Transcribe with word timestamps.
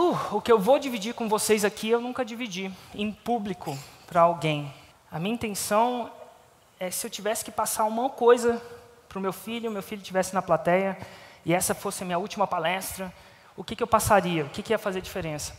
Uh, 0.00 0.16
o 0.36 0.40
que 0.40 0.50
eu 0.50 0.58
vou 0.58 0.78
dividir 0.78 1.12
com 1.12 1.28
vocês 1.28 1.62
aqui, 1.62 1.90
eu 1.90 2.00
nunca 2.00 2.24
dividi 2.24 2.72
em 2.94 3.12
público 3.12 3.78
para 4.06 4.22
alguém. 4.22 4.72
A 5.12 5.18
minha 5.18 5.34
intenção 5.34 6.10
é 6.78 6.90
se 6.90 7.06
eu 7.06 7.10
tivesse 7.10 7.44
que 7.44 7.50
passar 7.50 7.84
uma 7.84 8.08
coisa 8.08 8.62
para 9.06 9.18
o 9.18 9.20
meu 9.20 9.30
filho, 9.30 9.70
meu 9.70 9.82
filho 9.82 10.00
estivesse 10.00 10.32
na 10.32 10.40
plateia, 10.40 10.96
e 11.44 11.52
essa 11.52 11.74
fosse 11.74 12.02
a 12.02 12.06
minha 12.06 12.18
última 12.18 12.46
palestra, 12.46 13.12
o 13.54 13.62
que, 13.62 13.76
que 13.76 13.82
eu 13.82 13.86
passaria? 13.86 14.46
O 14.46 14.48
que, 14.48 14.62
que 14.62 14.72
ia 14.72 14.78
fazer 14.78 15.02
diferença? 15.02 15.54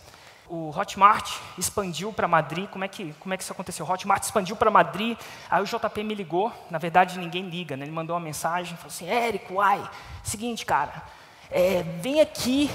o 0.49 0.69
Hotmart 0.76 1.37
expandiu 1.58 2.12
para 2.12 2.28
Madrid. 2.28 2.67
Como 2.67 2.83
é, 2.83 2.87
que, 2.87 3.13
como 3.19 3.33
é 3.33 3.37
que 3.37 3.44
isso 3.44 3.53
aconteceu? 3.53 3.85
O 3.85 3.89
Hotmart 3.89 4.23
expandiu 4.23 4.55
para 4.55 4.69
Madrid, 4.69 5.17
aí 5.49 5.62
o 5.62 5.65
JP 5.65 6.03
me 6.03 6.13
ligou. 6.13 6.51
Na 6.69 6.78
verdade, 6.78 7.17
ninguém 7.17 7.47
liga, 7.47 7.78
né? 7.78 7.85
Ele 7.85 7.92
mandou 7.92 8.15
uma 8.15 8.19
mensagem, 8.19 8.76
falou 8.76 8.89
assim: 8.89 9.08
Érico, 9.08 9.53
uai, 9.53 9.81
seguinte, 10.23 10.65
cara, 10.65 11.03
é, 11.49 11.83
vem 12.01 12.19
aqui 12.19 12.69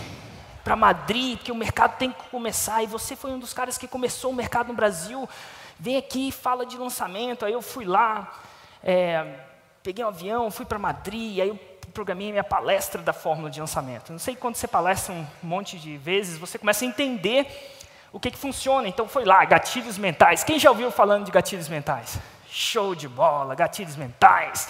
para 0.66 0.74
Madrid, 0.74 1.38
porque 1.38 1.52
o 1.52 1.54
mercado 1.54 1.96
tem 1.96 2.10
que 2.10 2.24
começar. 2.28 2.82
E 2.82 2.88
você 2.88 3.14
foi 3.14 3.30
um 3.30 3.38
dos 3.38 3.54
caras 3.54 3.78
que 3.78 3.86
começou 3.86 4.32
o 4.32 4.34
mercado 4.34 4.66
no 4.66 4.74
Brasil. 4.74 5.28
Vem 5.78 5.96
aqui, 5.96 6.32
fala 6.32 6.66
de 6.66 6.76
lançamento. 6.76 7.44
Aí 7.44 7.52
eu 7.52 7.62
fui 7.62 7.84
lá, 7.84 8.32
é, 8.82 9.24
peguei 9.80 10.04
um 10.04 10.08
avião, 10.08 10.50
fui 10.50 10.66
para 10.66 10.76
Madrid, 10.76 11.38
aí 11.38 11.50
eu 11.50 11.56
programei 11.94 12.32
minha 12.32 12.42
palestra 12.42 13.00
da 13.00 13.12
fórmula 13.12 13.48
de 13.48 13.60
lançamento. 13.60 14.10
Não 14.10 14.18
sei 14.18 14.34
quando 14.34 14.56
você 14.56 14.66
palestra 14.66 15.14
um 15.14 15.24
monte 15.40 15.78
de 15.78 15.96
vezes, 15.96 16.36
você 16.36 16.58
começa 16.58 16.84
a 16.84 16.88
entender 16.88 17.46
o 18.12 18.18
que, 18.18 18.32
que 18.32 18.36
funciona. 18.36 18.88
Então 18.88 19.06
foi 19.06 19.24
lá, 19.24 19.44
gatilhos 19.44 19.96
mentais. 19.96 20.42
Quem 20.42 20.58
já 20.58 20.70
ouviu 20.70 20.90
falando 20.90 21.26
de 21.26 21.30
gatilhos 21.30 21.68
mentais? 21.68 22.18
Show 22.50 22.92
de 22.92 23.06
bola, 23.06 23.54
gatilhos 23.54 23.94
mentais. 23.94 24.68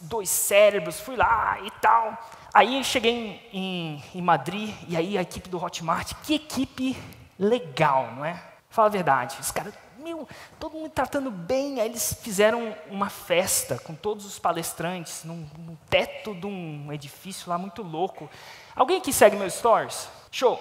Dois 0.00 0.30
cérebros, 0.30 0.98
fui 0.98 1.16
lá 1.16 1.58
e 1.62 1.70
tal. 1.82 2.16
Aí 2.56 2.82
cheguei 2.82 3.12
em, 3.12 3.58
em, 3.58 4.04
em 4.14 4.22
Madrid, 4.22 4.74
e 4.88 4.96
aí 4.96 5.18
a 5.18 5.20
equipe 5.20 5.46
do 5.46 5.62
Hotmart, 5.62 6.14
que 6.22 6.36
equipe 6.36 6.96
legal, 7.38 8.10
não 8.16 8.24
é? 8.24 8.42
Fala 8.70 8.88
a 8.88 8.90
verdade, 8.90 9.36
os 9.38 9.50
caras 9.50 9.74
meu, 9.98 10.26
todo 10.58 10.72
mundo 10.72 10.88
tratando 10.88 11.30
bem. 11.30 11.82
Aí 11.82 11.86
eles 11.86 12.16
fizeram 12.22 12.74
uma 12.88 13.10
festa 13.10 13.78
com 13.80 13.94
todos 13.94 14.24
os 14.24 14.38
palestrantes, 14.38 15.22
num, 15.22 15.46
num 15.58 15.76
teto 15.90 16.34
de 16.34 16.46
um 16.46 16.90
edifício 16.90 17.50
lá 17.50 17.58
muito 17.58 17.82
louco. 17.82 18.30
Alguém 18.74 19.00
aqui 19.00 19.12
segue 19.12 19.36
meus 19.36 19.52
stories? 19.52 20.08
Show! 20.30 20.58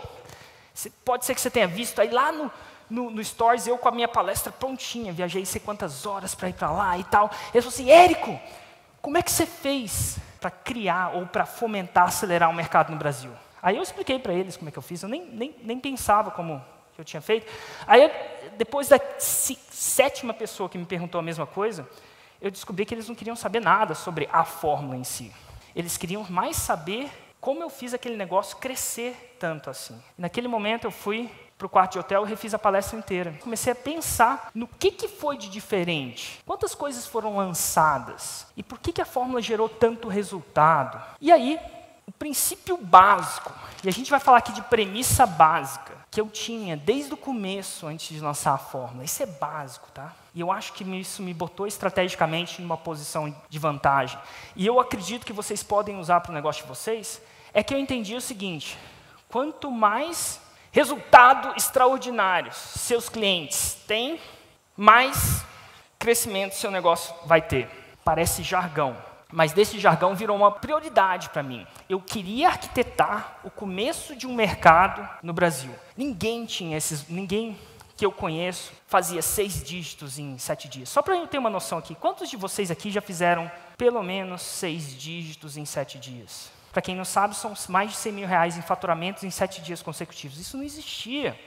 pode 1.05 1.23
ser 1.23 1.33
que 1.33 1.39
você 1.39 1.49
tenha 1.49 1.67
visto 1.67 2.01
aí 2.01 2.09
lá 2.09 2.29
no, 2.29 2.51
no, 2.89 3.09
no, 3.09 3.23
Stories, 3.23 3.67
eu 3.67 3.77
com 3.77 3.88
a 3.88 3.91
minha 3.93 4.09
palestra 4.09 4.51
prontinha, 4.51 5.13
viajei 5.13 5.45
sei 5.45 5.61
quantas 5.61 6.05
horas 6.05 6.35
para 6.35 6.49
ir 6.49 6.53
para 6.53 6.69
lá 6.69 6.97
e 6.97 7.05
tal. 7.05 7.31
Ele 7.53 7.61
falou 7.61 7.69
assim: 7.69 7.89
Érico, 7.89 8.38
como 9.01 9.17
é 9.17 9.21
que 9.21 9.31
você 9.31 9.45
fez 9.45 10.19
para 10.45 10.51
criar 10.51 11.15
ou 11.15 11.25
para 11.25 11.43
fomentar, 11.43 12.03
acelerar 12.03 12.51
o 12.51 12.53
mercado 12.53 12.91
no 12.91 12.97
Brasil? 12.97 13.31
Aí 13.63 13.77
eu 13.77 13.81
expliquei 13.81 14.19
para 14.19 14.31
eles 14.31 14.55
como 14.55 14.69
é 14.69 14.71
que 14.71 14.77
eu 14.77 14.83
fiz, 14.83 15.01
eu 15.01 15.09
nem, 15.09 15.25
nem, 15.25 15.55
nem 15.63 15.79
pensava 15.79 16.29
como 16.29 16.63
eu 16.95 17.03
tinha 17.03 17.19
feito. 17.19 17.51
Aí, 17.88 18.11
depois 18.55 18.88
da 18.88 18.99
sétima 19.17 20.35
pessoa 20.35 20.69
que 20.69 20.77
me 20.77 20.85
perguntou 20.85 21.17
a 21.17 21.23
mesma 21.23 21.47
coisa, 21.47 21.89
eu 22.39 22.51
descobri 22.51 22.85
que 22.85 22.93
eles 22.93 23.09
não 23.09 23.16
queriam 23.16 23.35
saber 23.35 23.59
nada 23.59 23.95
sobre 23.95 24.29
a 24.31 24.43
fórmula 24.43 24.95
em 24.95 25.03
si. 25.03 25.33
Eles 25.75 25.97
queriam 25.97 26.23
mais 26.29 26.57
saber 26.57 27.09
como 27.41 27.63
eu 27.63 27.69
fiz 27.69 27.95
aquele 27.95 28.16
negócio 28.16 28.57
crescer 28.57 29.35
tanto 29.39 29.71
assim. 29.71 29.99
Naquele 30.16 30.47
momento 30.47 30.85
eu 30.85 30.91
fui 30.91 31.27
para 31.57 31.67
o 31.67 31.69
quarto 31.69 31.93
de 31.93 31.99
hotel 31.99 32.25
e 32.25 32.29
refiz 32.29 32.53
a 32.53 32.59
palestra 32.59 32.97
inteira. 32.97 33.37
Comecei 33.41 33.71
a 33.71 33.75
pensar 33.75 34.49
no 34.53 34.67
que, 34.67 34.91
que 34.91 35.07
foi 35.07 35.37
de 35.37 35.49
diferente, 35.49 36.41
quantas 36.45 36.75
coisas 36.75 37.07
foram 37.07 37.37
lançadas 37.37 38.47
e 38.57 38.63
por 38.63 38.79
que, 38.79 38.91
que 38.91 39.01
a 39.01 39.05
fórmula 39.05 39.41
gerou 39.41 39.69
tanto 39.69 40.07
resultado. 40.07 41.01
E 41.21 41.31
aí, 41.31 41.59
o 42.05 42.11
princípio 42.11 42.77
básico, 42.77 43.51
e 43.83 43.89
a 43.89 43.91
gente 43.91 44.11
vai 44.11 44.19
falar 44.19 44.37
aqui 44.37 44.51
de 44.51 44.61
premissa 44.63 45.25
básica, 45.25 45.95
que 46.11 46.21
eu 46.21 46.29
tinha 46.29 46.77
desde 46.77 47.13
o 47.13 47.17
começo, 47.17 47.87
antes 47.87 48.15
de 48.15 48.21
lançar 48.21 48.53
a 48.53 48.57
fórmula. 48.57 49.03
Isso 49.03 49.21
é 49.21 49.25
básico, 49.25 49.89
tá? 49.91 50.13
E 50.33 50.39
eu 50.39 50.51
acho 50.51 50.73
que 50.73 50.83
isso 50.97 51.21
me 51.21 51.33
botou 51.33 51.67
estrategicamente 51.67 52.61
em 52.61 52.65
uma 52.65 52.77
posição 52.77 53.35
de 53.49 53.59
vantagem. 53.59 54.17
E 54.55 54.65
eu 54.65 54.79
acredito 54.79 55.25
que 55.25 55.33
vocês 55.33 55.61
podem 55.61 55.97
usar 55.97 56.21
para 56.21 56.31
o 56.31 56.33
negócio 56.33 56.63
de 56.63 56.69
vocês. 56.69 57.21
É 57.53 57.61
que 57.61 57.73
eu 57.73 57.77
entendi 57.77 58.15
o 58.15 58.21
seguinte: 58.21 58.77
quanto 59.29 59.69
mais 59.69 60.39
resultado 60.75 61.53
extraordinários 61.56 62.58
seus 62.58 63.08
clientes 63.08 63.81
têm, 63.88 64.19
mais 64.75 65.41
crescimento 65.97 66.53
seu 66.56 66.69
negócio 66.69 67.16
vai 67.25 67.41
ter. 67.41 67.69
Parece 68.03 68.44
jargão, 68.44 68.94
mas 69.31 69.53
desse 69.53 69.80
jargão 69.80 70.13
virou 70.13 70.36
uma 70.36 70.52
prioridade 70.52 71.30
para 71.30 71.41
mim. 71.41 71.66
Eu 71.88 72.02
queria 72.02 72.50
arquitetar 72.50 73.40
o 73.46 73.50
começo 73.50 74.18
de 74.18 74.28
um 74.28 74.36
mercado 74.36 75.08
no 75.24 75.31
Brasil. 75.31 75.74
Ninguém 75.96 76.46
tinha 76.46 76.75
esses, 76.75 77.07
ninguém 77.07 77.57
que 77.96 78.06
eu 78.06 78.12
conheço 78.12 78.74
fazia 78.86 79.22
seis 79.22 79.63
dígitos 79.63 80.19
em 80.19 80.38
sete 80.38 80.68
dias. 80.68 80.90
Só 80.90 81.02
para 81.02 81.16
eu 81.16 81.25
ter 81.25 81.38
uma 81.38 81.50
noção 81.50 81.78
aqui, 81.78 81.96
quantos 81.96 82.30
de 82.30 82.36
vocês 82.36 82.69
aqui 82.69 82.92
já 82.92 83.00
fizeram 83.00 83.50
pelo 83.78 84.03
menos 84.03 84.42
seis 84.42 84.94
dígitos 84.94 85.56
em 85.56 85.63
sete 85.63 85.97
dias? 85.97 86.52
Para 86.75 86.81
quem 86.81 86.94
não 86.94 87.06
sabe, 87.06 87.34
são 87.38 87.53
mais 87.69 87.91
de 87.91 87.96
100 87.96 88.12
mil 88.12 88.28
reais 88.28 88.58
em 88.58 88.62
faturamentos 88.62 89.24
em 89.24 89.31
sete 89.31 89.62
dias 89.62 89.81
consecutivos. 89.81 90.38
Isso 90.38 90.58
não 90.58 90.63
existia. 90.66 91.40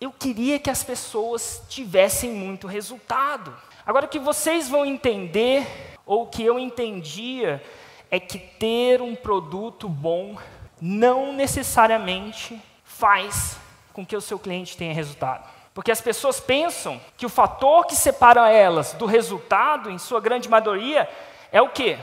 Eu 0.00 0.10
queria 0.10 0.58
que 0.58 0.68
as 0.68 0.82
pessoas 0.82 1.62
tivessem 1.68 2.32
muito 2.32 2.66
resultado. 2.66 3.56
Agora, 3.86 4.06
o 4.06 4.08
que 4.08 4.18
vocês 4.18 4.68
vão 4.68 4.84
entender 4.84 5.64
ou 6.04 6.24
o 6.24 6.26
que 6.26 6.42
eu 6.42 6.58
entendia 6.58 7.62
é 8.10 8.18
que 8.18 8.36
ter 8.36 9.00
um 9.00 9.14
produto 9.14 9.88
bom 9.88 10.36
não 10.80 11.32
necessariamente 11.32 12.60
faz 12.82 13.56
com 13.92 14.04
que 14.04 14.16
o 14.16 14.20
seu 14.20 14.36
cliente 14.36 14.76
tenha 14.76 14.92
resultado. 14.92 15.48
Porque 15.72 15.92
as 15.92 16.00
pessoas 16.00 16.40
pensam 16.40 17.00
que 17.16 17.24
o 17.24 17.28
fator 17.28 17.86
que 17.86 17.94
separa 17.94 18.50
elas 18.50 18.94
do 18.94 19.06
resultado, 19.06 19.88
em 19.88 19.98
sua 19.98 20.20
grande 20.20 20.48
maioria, 20.48 21.08
é 21.52 21.62
o 21.62 21.68
quê? 21.68 21.96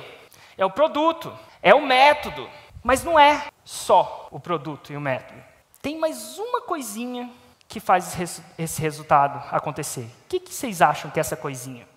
É 0.58 0.64
o 0.64 0.72
produto, 0.72 1.38
é 1.62 1.76
o 1.76 1.86
método. 1.86 2.50
Mas 2.84 3.04
não 3.04 3.20
é 3.20 3.48
só 3.64 4.28
o 4.32 4.40
produto 4.40 4.92
e 4.92 4.98
o 4.98 5.02
método. 5.02 5.42
Tem 5.82 5.98
mais 5.98 6.38
uma 6.38 6.62
coisinha 6.62 7.30
que 7.68 7.80
faz 7.80 8.18
esse 8.58 8.82
resultado 8.82 9.44
acontecer. 9.52 10.10
O 10.26 10.28
que, 10.28 10.42
vocês 10.52 10.82
acham 10.82 11.12
que 11.12 11.20
é 11.20 11.22
essa 11.22 11.38
coisinha? 11.38 11.88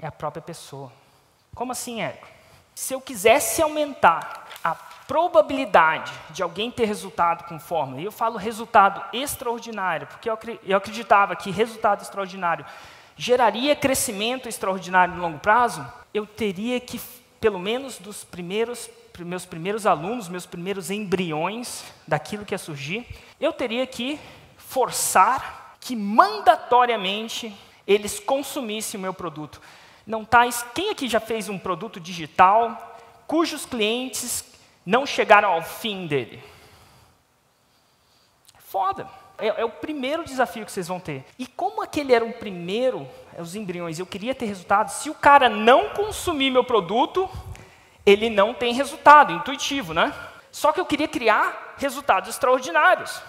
É 0.00 0.06
a 0.06 0.12
própria 0.12 0.42
pessoa. 0.42 0.92
Como 1.54 1.72
assim, 1.72 2.02
Érico? 2.02 2.26
Se 2.74 2.94
eu 2.94 3.00
quisesse 3.00 3.60
aumentar 3.62 4.46
a 4.62 4.74
probabilidade 4.74 6.12
de 6.30 6.42
alguém 6.42 6.70
ter 6.70 6.84
resultado 6.84 7.48
com 7.48 7.58
fórmula, 7.58 8.00
e 8.00 8.04
eu 8.04 8.12
falo 8.12 8.36
resultado 8.36 9.02
extraordinário, 9.12 10.06
porque 10.06 10.28
eu 10.28 10.76
acreditava 10.76 11.34
que 11.34 11.50
resultado 11.50 12.02
extraordinário 12.02 12.64
geraria 13.16 13.74
crescimento 13.74 14.48
extraordinário 14.48 15.14
no 15.14 15.22
longo 15.22 15.38
prazo, 15.38 15.84
eu 16.14 16.26
teria 16.26 16.78
que, 16.78 17.00
pelo 17.40 17.58
menos 17.58 17.98
dos 17.98 18.22
primeiros, 18.22 18.88
meus 19.24 19.44
primeiros 19.44 19.86
alunos, 19.86 20.28
meus 20.28 20.46
primeiros 20.46 20.90
embriões 20.90 21.84
daquilo 22.06 22.44
que 22.44 22.54
ia 22.54 22.58
surgir, 22.58 23.06
eu 23.40 23.52
teria 23.52 23.86
que 23.86 24.18
forçar 24.56 25.76
que 25.80 25.96
mandatoriamente 25.96 27.54
eles 27.86 28.20
consumissem 28.20 28.98
o 28.98 29.02
meu 29.02 29.14
produto 29.14 29.60
não 30.08 30.22
está. 30.22 30.50
Quem 30.74 30.88
aqui 30.88 31.06
já 31.06 31.20
fez 31.20 31.50
um 31.50 31.58
produto 31.58 32.00
digital 32.00 32.96
cujos 33.26 33.66
clientes 33.66 34.42
não 34.84 35.04
chegaram 35.04 35.52
ao 35.52 35.62
fim 35.62 36.06
dele? 36.06 36.42
Foda. 38.58 39.06
É, 39.36 39.48
é, 39.48 39.64
o 39.64 39.70
primeiro 39.70 40.24
desafio 40.24 40.64
que 40.64 40.72
vocês 40.72 40.88
vão 40.88 40.98
ter. 40.98 41.24
E 41.38 41.46
como 41.46 41.82
aquele 41.82 42.14
era 42.14 42.24
o 42.24 42.32
primeiro, 42.32 43.06
é, 43.36 43.42
os 43.42 43.54
embriões, 43.54 43.98
eu 43.98 44.06
queria 44.06 44.34
ter 44.34 44.46
resultado, 44.46 44.88
se 44.88 45.10
o 45.10 45.14
cara 45.14 45.48
não 45.48 45.90
consumir 45.90 46.50
meu 46.50 46.64
produto, 46.64 47.28
ele 48.08 48.30
não 48.30 48.54
tem 48.54 48.72
resultado, 48.72 49.34
intuitivo, 49.34 49.92
né? 49.92 50.14
Só 50.50 50.72
que 50.72 50.80
eu 50.80 50.86
queria 50.86 51.06
criar 51.06 51.74
resultados 51.76 52.30
extraordinários. 52.30 53.20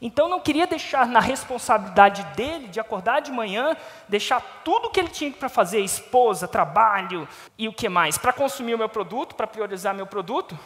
Então 0.00 0.28
não 0.28 0.38
queria 0.38 0.64
deixar 0.64 1.08
na 1.08 1.18
responsabilidade 1.18 2.22
dele 2.36 2.68
de 2.68 2.78
acordar 2.78 3.20
de 3.20 3.32
manhã, 3.32 3.76
deixar 4.08 4.40
tudo 4.62 4.86
o 4.86 4.90
que 4.90 5.00
ele 5.00 5.08
tinha 5.08 5.32
para 5.32 5.48
fazer, 5.48 5.80
esposa, 5.80 6.46
trabalho 6.46 7.26
e 7.58 7.66
o 7.66 7.72
que 7.72 7.88
mais, 7.88 8.16
para 8.16 8.32
consumir 8.32 8.74
o 8.74 8.78
meu 8.78 8.88
produto, 8.88 9.34
para 9.34 9.46
priorizar 9.46 9.92
meu 9.92 10.06
produto. 10.06 10.56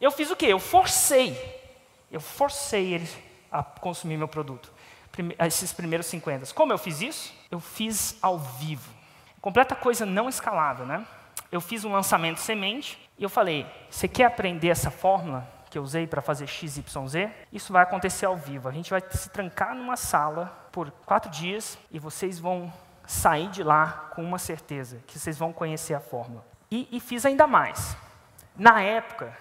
Eu 0.00 0.10
fiz 0.10 0.30
o 0.30 0.36
quê? 0.36 0.46
Eu 0.46 0.58
forcei. 0.58 1.36
Eu 2.10 2.20
forcei 2.20 2.94
ele 2.94 3.08
a 3.52 3.62
consumir 3.62 4.16
meu 4.16 4.28
produto. 4.28 4.72
Esses 5.46 5.74
primeiros 5.74 6.06
50. 6.06 6.54
Como 6.54 6.72
eu 6.72 6.78
fiz 6.78 7.02
isso? 7.02 7.34
Eu 7.50 7.60
fiz 7.60 8.16
ao 8.22 8.38
vivo. 8.38 8.90
Completa 9.42 9.74
coisa 9.74 10.06
não 10.06 10.26
escalável, 10.26 10.86
né? 10.86 11.04
Eu 11.50 11.60
fiz 11.60 11.84
um 11.84 11.92
lançamento 11.92 12.38
semente 12.38 12.98
e 13.18 13.22
eu 13.22 13.28
falei: 13.28 13.66
você 13.90 14.06
quer 14.06 14.24
aprender 14.24 14.68
essa 14.68 14.90
fórmula? 14.90 15.46
que 15.70 15.76
eu 15.76 15.82
usei 15.82 16.06
para 16.06 16.22
fazer 16.22 16.46
XYZ, 16.46 17.30
isso 17.52 17.74
vai 17.74 17.82
acontecer 17.82 18.24
ao 18.24 18.38
vivo. 18.38 18.70
A 18.70 18.72
gente 18.72 18.88
vai 18.88 19.02
se 19.10 19.28
trancar 19.28 19.74
numa 19.74 19.98
sala 19.98 20.46
por 20.72 20.90
quatro 21.04 21.30
dias 21.30 21.78
e 21.90 21.98
vocês 21.98 22.38
vão 22.38 22.72
sair 23.06 23.48
de 23.48 23.62
lá 23.62 24.08
com 24.14 24.22
uma 24.22 24.38
certeza, 24.38 24.98
que 25.06 25.18
vocês 25.18 25.36
vão 25.36 25.52
conhecer 25.52 25.92
a 25.92 26.00
fórmula. 26.00 26.42
E, 26.70 26.88
e 26.90 26.98
fiz 27.00 27.26
ainda 27.26 27.46
mais. 27.46 27.94
Na 28.56 28.80
época, 28.80 29.36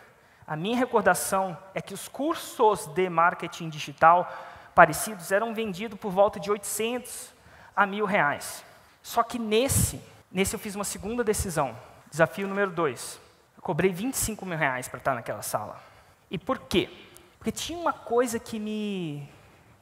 A 0.49 0.55
minha 0.55 0.77
recordação 0.77 1.57
é 1.75 1.81
que 1.81 1.93
os 1.93 2.07
cursos 2.07 2.87
de 2.87 3.09
marketing 3.09 3.67
digital 3.67 4.31
parecidos 4.73 5.29
eram 5.29 5.53
vendidos 5.53 5.99
por 5.99 6.09
volta 6.09 6.39
de 6.39 6.49
800 6.49 7.33
a 7.75 7.85
mil 7.85 8.05
reais. 8.05 8.63
Só 9.03 9.23
que 9.23 9.37
nesse, 9.37 10.01
nesse 10.31 10.55
eu 10.55 10.59
fiz 10.59 10.73
uma 10.73 10.85
segunda 10.85 11.21
decisão. 11.21 11.75
Desafio 12.09 12.47
número 12.47 12.71
dois. 12.71 13.19
Eu 13.55 13.61
cobrei 13.61 13.91
25 13.91 14.45
mil 14.45 14.57
reais 14.57 14.87
para 14.87 14.97
estar 14.97 15.13
naquela 15.13 15.41
sala. 15.41 15.81
E 16.29 16.37
por 16.37 16.59
quê? 16.59 16.89
Porque 17.37 17.51
tinha 17.51 17.77
uma 17.77 17.93
coisa 17.93 18.39
que 18.39 18.59
me 18.59 19.29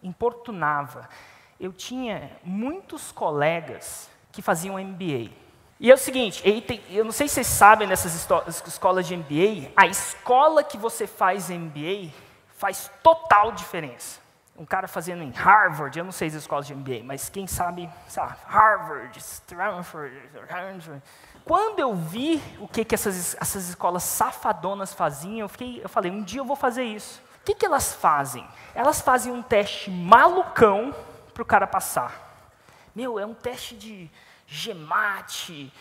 importunava. 0.04 1.10
Eu 1.60 1.72
tinha 1.72 2.31
muitos 2.44 3.12
colegas 3.12 4.10
que 4.31 4.42
faziam 4.42 4.77
MBA. 4.77 5.31
E 5.80 5.92
é 5.92 5.94
o 5.94 5.98
seguinte, 5.98 6.42
eu 6.89 7.04
não 7.04 7.12
sei 7.12 7.27
se 7.27 7.36
vocês 7.36 7.48
sabem 7.48 7.88
nessas 7.88 8.13
escolas 8.66 9.06
de 9.06 9.16
MBA, 9.18 9.71
a 9.75 9.88
escola 9.88 10.63
que 10.63 10.78
você 10.78 11.06
faz 11.06 11.50
MBA 11.50 12.12
faz 12.57 12.89
total 13.04 13.51
diferença. 13.51 14.25
Um 14.57 14.66
cara 14.66 14.88
fazendo 14.88 15.22
em 15.22 15.31
Harvard, 15.31 15.98
eu 15.98 16.06
não 16.06 16.13
sei 16.13 16.30
as 16.30 16.34
escolas 16.34 16.66
de 16.66 16.74
MBA, 16.74 17.04
mas 17.04 17.28
quem 17.28 17.46
sabe, 17.46 17.90
sabe 18.07 18.36
Harvard, 18.48 19.18
Stanford, 19.19 20.16
Harvard. 20.48 21.04
Quando 21.44 21.80
eu 21.80 21.94
vi 21.94 22.42
o 22.60 22.68
que, 22.68 22.86
que 22.86 22.96
essas, 22.96 23.36
essas 23.40 23.69
escolas 23.69 24.04
safadonas 24.04 24.94
faziam, 24.94 25.40
eu, 25.40 25.50
fiquei, 25.50 25.84
eu 25.84 25.90
falei, 25.90 26.10
um 26.10 26.24
dia 26.24 26.40
eu 26.40 26.46
vou 26.46 26.56
fazer 26.56 26.84
isso. 26.84 27.22
O 27.42 27.46
que, 27.46 27.54
que 27.54 27.66
elas 27.66 27.94
fazem? 27.94 28.48
Elas 28.74 29.02
fazem 29.02 29.31
um 29.31 29.44
teste 29.44 29.92
malucão 29.92 30.96
para 31.34 31.44
o 31.44 31.46
cara 31.46 31.68
passar. 31.68 32.48
Meu, 32.96 33.19
é 33.19 33.25
um 33.25 33.34
teste 33.34 33.75
de 33.75 34.10
gemate, 34.48 35.72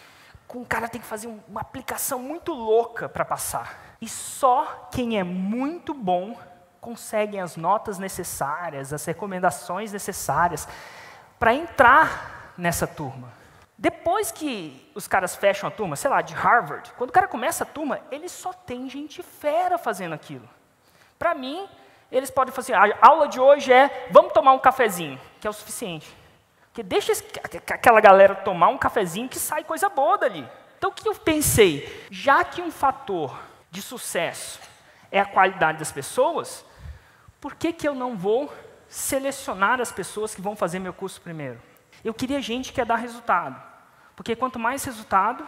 com 0.47 0.63
o 0.63 0.67
cara 0.67 0.89
tem 0.89 1.01
que 1.01 1.07
fazer 1.07 1.29
uma 1.49 1.61
aplicação 1.61 2.19
muito 2.19 2.53
louca 2.53 3.09
para 3.09 3.25
passar. 3.25 3.97
E 4.01 4.09
só 4.09 4.89
quem 4.93 5.19
é 5.19 5.25
muito 5.25 5.95
bom 5.95 6.37
consegue 6.85 7.39
as 7.39 7.57
notas 7.57 7.99
necessárias, 7.99 8.93
as 8.93 9.03
recomendações 9.07 9.91
necessárias 9.91 10.69
para 11.39 11.55
entrar 11.55 12.53
nessa 12.59 12.87
turma. 12.87 13.33
Depois 13.79 14.31
que 14.31 14.93
os 14.95 15.09
caras 15.09 15.35
fecham 15.35 15.67
a 15.67 15.73
turma, 15.73 15.97
sei 15.97 16.11
lá, 16.11 16.21
de 16.21 16.35
Harvard, 16.35 16.93
quando 16.99 17.09
o 17.09 17.13
cara 17.13 17.27
começa 17.27 17.65
a 17.65 17.67
turma, 17.67 18.01
ele 18.11 18.29
só 18.29 18.53
tem 18.53 18.89
gente 18.91 19.23
fera 19.23 19.79
fazendo 19.79 20.13
aquilo. 20.13 20.47
Para 21.19 21.35
mim, 21.35 21.67
eles 22.13 22.31
podem 22.31 22.55
fazer, 22.55 22.75
a 22.75 22.99
aula 23.01 23.29
de 23.29 23.41
hoje 23.41 23.73
é, 23.73 24.09
vamos 24.11 24.35
tomar 24.35 24.53
um 24.53 24.59
cafezinho, 24.59 25.19
que 25.41 25.47
é 25.47 25.51
o 25.51 25.55
suficiente. 25.55 26.15
Porque 26.67 26.83
deixa 26.83 27.13
aquela 27.73 28.01
galera 28.01 28.35
tomar 28.35 28.69
um 28.69 28.77
cafezinho 28.77 29.29
que 29.29 29.39
sai 29.39 29.65
coisa 29.65 29.89
boa 29.89 30.19
dali. 30.19 30.47
Então 30.77 30.91
o 30.91 30.93
que 30.93 31.09
eu 31.09 31.15
pensei? 31.15 32.07
Já 32.11 32.45
que 32.45 32.61
um 32.61 32.71
fator 32.71 33.35
de 33.71 33.81
sucesso 33.81 34.61
é 35.11 35.19
a 35.19 35.25
qualidade 35.25 35.79
das 35.79 35.91
pessoas, 35.91 36.65
por 37.45 37.57
que, 37.57 37.75
que 37.75 37.87
eu 37.87 37.95
não 37.95 38.17
vou 38.17 38.51
selecionar 38.89 39.79
as 39.79 39.93
pessoas 39.93 40.35
que 40.35 40.41
vão 40.41 40.57
fazer 40.57 40.79
meu 40.79 40.95
curso 40.95 41.21
primeiro? 41.21 41.61
Eu 42.03 42.15
queria 42.15 42.41
gente 42.41 42.73
que 42.73 42.81
ia 42.81 42.87
dar 42.87 42.97
resultado. 42.97 43.63
Porque 44.17 44.35
quanto 44.35 44.59
mais 44.59 44.83
resultado, 44.83 45.47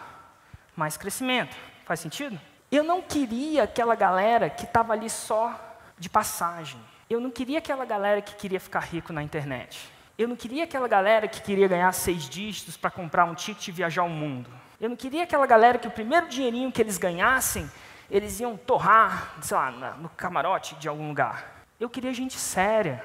mais 0.77 0.99
crescimento. 0.99 1.57
Faz 1.87 2.01
sentido? 2.01 2.39
Eu 2.71 2.85
não 2.85 3.01
queria 3.01 3.63
aquela 3.63 3.95
galera 3.95 4.51
que 4.51 4.67
estava 4.67 4.93
ali 4.93 5.09
só 5.09 5.59
de 5.99 6.11
passagem. 6.11 6.79
Eu 7.09 7.19
não 7.19 7.31
queria 7.31 7.61
aquela 7.61 7.87
galera 7.87 8.21
que 8.21 8.35
queria 8.35 8.61
ficar 8.61 8.81
rico 8.81 9.11
na 9.11 9.23
internet. 9.23 9.91
Eu 10.19 10.29
não 10.29 10.37
queria 10.37 10.65
aquela 10.65 10.89
galera 10.89 11.27
que 11.27 11.41
queria 11.41 11.67
ganhar 11.67 11.91
seis 11.93 12.29
dígitos 12.29 12.77
para 12.77 12.91
comprar 12.91 13.25
um 13.25 13.35
ticket 13.35 13.69
e 13.69 13.73
viajar 13.73 14.03
o 14.03 14.11
mundo. 14.11 14.51
Eu 14.79 14.91
não 14.91 14.97
queria 14.97 15.23
aquela 15.23 15.47
galera 15.47 15.79
que 15.79 15.89
o 15.89 15.91
primeiro 15.91 16.29
dinheirinho 16.29 16.71
que 16.71 16.83
eles 16.83 16.99
ganhassem, 16.99 17.67
eles 18.11 18.39
iam 18.39 18.55
torrar, 18.55 19.33
sei 19.41 19.57
lá, 19.57 19.71
no 19.99 20.11
camarote 20.11 20.75
de 20.75 20.91
algum 20.91 21.09
lugar. 21.09 21.56
Eu 21.79 21.91
queria 21.91 22.15
gente 22.15 22.39
séria. 22.39 23.05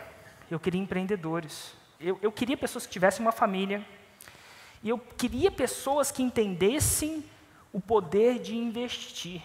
Eu 0.50 0.60
queria 0.60 0.80
empreendedores. 0.80 1.74
Eu, 2.00 2.18
eu 2.22 2.32
queria 2.32 2.56
pessoas 2.56 2.86
que 2.86 2.92
tivessem 2.92 3.26
uma 3.26 3.32
família. 3.32 3.86
E 4.82 4.90
eu 4.90 4.98
queria 4.98 5.52
pessoas 5.52 6.12
que 6.12 6.24
entendessem 6.24 7.24
o 7.74 7.80
poder 7.80 8.40
de 8.40 8.56
investir. 8.56 9.42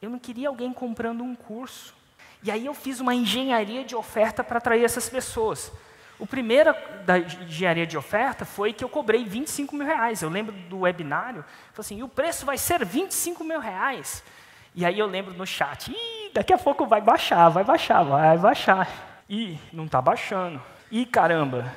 Eu 0.00 0.08
não 0.08 0.18
queria 0.18 0.48
alguém 0.48 0.72
comprando 0.72 1.22
um 1.22 1.34
curso. 1.34 1.94
E 2.42 2.50
aí 2.50 2.66
eu 2.66 2.72
fiz 2.72 3.00
uma 3.00 3.14
engenharia 3.14 3.84
de 3.84 3.94
oferta 3.94 4.42
para 4.42 4.58
atrair 4.58 4.84
essas 4.84 5.08
pessoas. 5.08 5.70
O 6.18 6.26
primeiro 6.26 6.74
da 7.04 7.18
engenharia 7.18 7.86
de 7.86 7.98
oferta 7.98 8.44
foi 8.44 8.72
que 8.72 8.84
eu 8.84 8.88
cobrei 8.88 9.24
25 9.24 9.74
mil 9.74 9.86
reais. 9.86 10.22
Eu 10.22 10.28
lembro 10.28 10.54
do 10.68 10.80
webinário, 10.80 11.44
falou 11.72 11.80
assim, 11.80 11.98
e 11.98 12.02
o 12.02 12.08
preço 12.08 12.46
vai 12.46 12.56
ser 12.56 12.84
25 12.84 13.42
mil 13.42 13.58
reais. 13.58 14.22
E 14.74 14.84
aí 14.84 14.98
eu 14.98 15.06
lembro 15.06 15.34
no 15.34 15.46
chat, 15.46 15.90
Ih, 15.90 16.19
daqui 16.32 16.52
a 16.52 16.58
pouco 16.58 16.86
vai 16.86 17.00
baixar, 17.00 17.48
vai 17.48 17.64
baixar, 17.64 18.02
vai 18.02 18.38
baixar. 18.38 18.88
E 19.28 19.58
não 19.72 19.86
está 19.86 20.00
baixando. 20.00 20.60
E 20.90 21.06
caramba, 21.06 21.72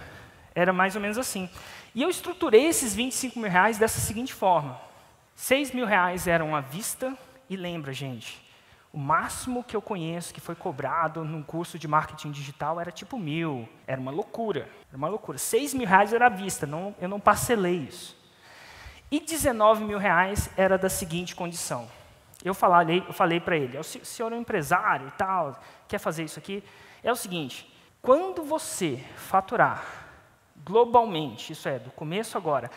era 0.55 0.73
mais 0.73 0.95
ou 0.95 1.01
menos 1.01 1.17
assim. 1.17 1.49
E 1.93 2.01
eu 2.01 2.09
estruturei 2.09 2.65
esses 2.65 2.95
25 2.95 3.39
mil 3.39 3.49
reais 3.49 3.77
dessa 3.77 3.99
seguinte 3.99 4.33
forma. 4.33 4.79
6 5.35 5.71
mil 5.71 5.85
reais 5.85 6.27
eram 6.27 6.55
à 6.55 6.61
vista, 6.61 7.15
e 7.49 7.55
lembra, 7.55 7.93
gente, 7.93 8.43
o 8.91 8.97
máximo 8.97 9.63
que 9.63 9.75
eu 9.75 9.81
conheço 9.81 10.33
que 10.33 10.39
foi 10.39 10.55
cobrado 10.55 11.23
num 11.23 11.41
curso 11.41 11.79
de 11.79 11.87
marketing 11.87 12.31
digital 12.31 12.79
era 12.79 12.91
tipo 12.91 13.17
mil. 13.17 13.67
Era 13.87 13.99
uma 13.99 14.11
loucura. 14.11 14.69
Era 14.89 14.97
uma 14.97 15.07
loucura. 15.07 15.37
Seis 15.37 15.73
mil 15.73 15.87
reais 15.87 16.13
era 16.13 16.27
à 16.27 16.29
vista, 16.29 16.67
não, 16.67 16.95
eu 16.99 17.09
não 17.09 17.19
parcelei 17.19 17.87
isso. 17.89 18.15
E 19.11 19.19
19 19.19 19.83
mil 19.83 19.97
reais 19.99 20.49
era 20.57 20.77
da 20.77 20.89
seguinte 20.89 21.35
condição. 21.35 21.87
Eu 22.43 22.53
falei, 22.53 23.03
eu 23.07 23.13
falei 23.13 23.39
para 23.39 23.55
ele, 23.55 23.77
o 23.77 23.83
senhor 23.83 24.33
é 24.33 24.35
um 24.35 24.41
empresário 24.41 25.07
e 25.07 25.11
tal, 25.11 25.57
quer 25.87 25.97
fazer 25.97 26.23
isso 26.23 26.37
aqui? 26.37 26.61
É 27.01 27.11
o 27.11 27.15
seguinte, 27.15 27.73
quando 28.01 28.43
você 28.43 29.03
faturar 29.15 29.85
globalmente, 30.65 31.53
isso 31.53 31.69
é, 31.69 31.79
do 31.79 31.89
começo 31.91 32.37
agora, 32.37 32.69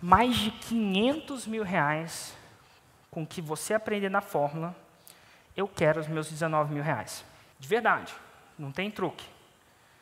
mais 0.00 0.36
de 0.36 0.50
500 0.52 1.46
mil 1.46 1.64
reais 1.64 2.36
com 3.10 3.22
o 3.22 3.26
que 3.26 3.42
você 3.42 3.74
aprender 3.74 4.08
na 4.08 4.20
fórmula, 4.20 4.74
eu 5.56 5.66
quero 5.66 5.98
os 5.98 6.06
meus 6.06 6.30
19 6.30 6.72
mil 6.72 6.82
reais. 6.82 7.24
De 7.58 7.66
verdade, 7.66 8.14
não 8.56 8.70
tem 8.70 8.90
truque. 8.90 9.26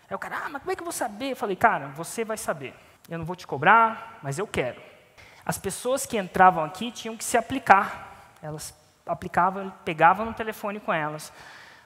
Aí 0.09 0.15
o 0.15 0.19
cara, 0.19 0.43
ah, 0.45 0.49
mas 0.51 0.61
como 0.61 0.73
é 0.73 0.77
que 0.77 0.83
eu 0.83 0.85
vou 0.85 0.93
saber? 0.93 1.33
Eu 1.33 1.37
falei, 1.37 1.57
cara, 1.57 1.89
você 1.89 2.25
vai 2.25 2.37
saber. 2.37 2.75
Eu 3.09 3.19
não 3.19 3.25
vou 3.25 3.35
te 3.35 3.47
cobrar, 3.47 4.19
mas 4.23 4.39
eu 4.39 4.47
quero. 4.47 4.81
As 5.45 5.57
pessoas 5.57 6.05
que 6.05 6.19
entravam 6.19 6.63
aqui 6.63 6.91
tinham 6.91 7.17
que 7.17 7.25
se 7.25 7.37
aplicar. 7.37 8.35
Elas 8.43 8.75
aplicavam, 9.07 9.73
pegavam 9.85 10.27
no 10.27 10.35
telefone 10.35 10.81
com 10.81 10.93
elas. 10.93 11.33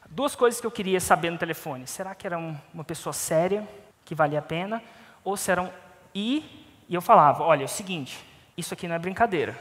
Duas 0.08 0.34
coisas 0.34 0.60
que 0.60 0.66
eu 0.66 0.70
queria 0.70 1.00
saber 1.00 1.30
no 1.30 1.38
telefone. 1.38 1.86
Será 1.86 2.14
que 2.14 2.26
era 2.26 2.38
um, 2.38 2.56
uma 2.74 2.82
pessoa 2.82 3.12
séria, 3.12 3.68
que 4.04 4.14
valia 4.14 4.38
a 4.38 4.42
pena? 4.42 4.82
Ou 5.22 5.36
se 5.36 5.50
eram... 5.50 5.72
E, 6.14 6.66
e 6.88 6.94
eu 6.94 7.00
falava, 7.00 7.44
olha, 7.44 7.62
é 7.62 7.64
o 7.66 7.68
seguinte, 7.68 8.26
isso 8.56 8.74
aqui 8.74 8.88
não 8.88 8.96
é 8.96 8.98
brincadeira. 8.98 9.56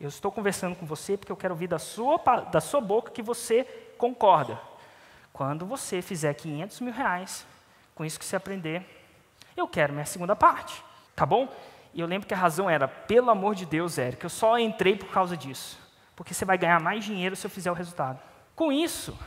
Eu 0.00 0.08
estou 0.08 0.32
conversando 0.32 0.74
com 0.74 0.86
você 0.86 1.16
porque 1.16 1.30
eu 1.30 1.36
quero 1.36 1.54
ouvir 1.54 1.68
da 1.68 1.78
sua, 1.78 2.18
da 2.50 2.60
sua 2.60 2.80
boca 2.80 3.12
que 3.12 3.22
você 3.22 3.64
concorda. 3.98 4.58
Quando 5.32 5.66
você 5.66 6.02
fizer 6.02 6.34
500 6.34 6.80
mil 6.80 6.92
reais, 6.92 7.46
com 7.94 8.04
isso 8.04 8.18
que 8.18 8.24
você 8.24 8.34
aprender, 8.34 8.84
eu 9.56 9.68
quero 9.68 9.92
minha 9.92 10.06
segunda 10.06 10.34
parte. 10.34 10.82
Tá 11.14 11.26
bom? 11.26 11.48
E 11.92 12.00
eu 12.00 12.06
lembro 12.06 12.26
que 12.26 12.34
a 12.34 12.36
razão 12.36 12.68
era, 12.68 12.88
pelo 12.88 13.30
amor 13.30 13.54
de 13.54 13.66
Deus, 13.66 13.98
Érico, 13.98 14.26
eu 14.26 14.30
só 14.30 14.58
entrei 14.58 14.96
por 14.96 15.10
causa 15.10 15.36
disso. 15.36 15.78
Porque 16.20 16.34
você 16.34 16.44
vai 16.44 16.58
ganhar 16.58 16.78
mais 16.82 17.02
dinheiro 17.02 17.34
se 17.34 17.46
eu 17.46 17.50
fizer 17.50 17.70
o 17.70 17.74
resultado. 17.74 18.20
Com 18.54 18.70
isso, 18.70 19.18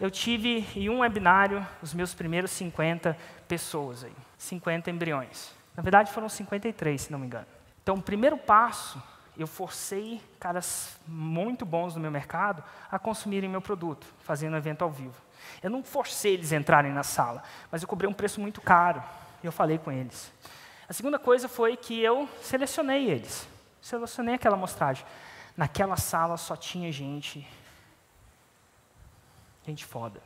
eu 0.00 0.10
tive 0.10 0.66
em 0.74 0.90
um 0.90 0.98
webinário 0.98 1.64
os 1.80 1.94
meus 1.94 2.14
primeiros 2.14 2.50
50 2.50 3.16
pessoas 3.46 4.02
aí. 4.02 4.12
50 4.36 4.90
embriões. 4.90 5.54
Na 5.76 5.84
verdade, 5.84 6.10
foram 6.10 6.28
53, 6.28 7.00
se 7.00 7.12
não 7.12 7.20
me 7.20 7.26
engano. 7.26 7.46
Então, 7.80 7.94
o 7.94 8.02
primeiro 8.02 8.36
passo 8.36 9.00
eu 9.38 9.46
forcei 9.46 10.20
caras 10.40 10.98
muito 11.06 11.64
bons 11.64 11.94
no 11.94 12.00
meu 12.00 12.10
mercado 12.10 12.60
a 12.90 12.98
consumirem 12.98 13.48
meu 13.48 13.62
produto, 13.62 14.04
fazendo 14.24 14.54
um 14.54 14.58
evento 14.58 14.82
ao 14.82 14.90
vivo. 14.90 15.14
Eu 15.62 15.70
não 15.70 15.84
forcei 15.84 16.34
eles 16.34 16.52
a 16.52 16.56
entrarem 16.56 16.92
na 16.92 17.04
sala, 17.04 17.40
mas 17.70 17.82
eu 17.82 17.88
cobrei 17.88 18.10
um 18.10 18.12
preço 18.12 18.40
muito 18.40 18.60
caro. 18.60 19.00
E 19.44 19.46
eu 19.46 19.52
falei 19.52 19.78
com 19.78 19.92
eles. 19.92 20.32
A 20.88 20.92
segunda 20.92 21.20
coisa 21.20 21.48
foi 21.48 21.76
que 21.76 22.00
eu 22.00 22.28
selecionei 22.42 23.08
eles. 23.08 23.48
Selecionei 23.80 24.34
aquela 24.34 24.56
amostragem. 24.56 25.06
Naquela 25.56 25.96
sala 25.96 26.36
só 26.36 26.54
tinha 26.54 26.92
gente, 26.92 27.46
gente 29.64 29.84
foda. 29.84 30.20